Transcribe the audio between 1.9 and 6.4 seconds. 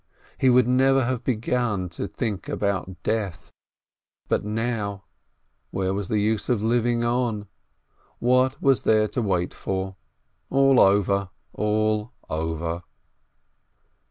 think about death, but now— where was the